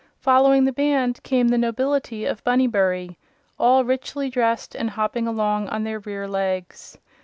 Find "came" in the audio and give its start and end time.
1.21-1.49